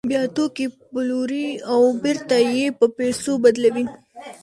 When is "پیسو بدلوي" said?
2.97-3.85